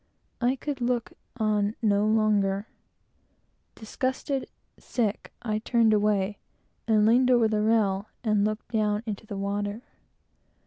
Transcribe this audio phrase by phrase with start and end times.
[0.41, 2.65] I could look on no longer.
[3.75, 6.39] Disgusted, sick, and horror struck, I turned away
[6.87, 9.83] and leaned over the rail, and looked down into the water.